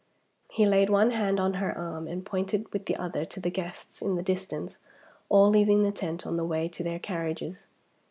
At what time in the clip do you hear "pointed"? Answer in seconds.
2.25-2.73